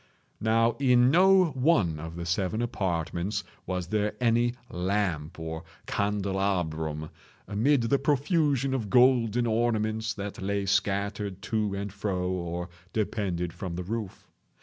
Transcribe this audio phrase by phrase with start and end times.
[0.39, 7.11] Now in no one of the seven apartments was there any lamp or candelabrum,
[7.47, 13.75] amid the profusion of golden ornaments that lay scattered to and fro or depended from
[13.75, 14.27] the roof.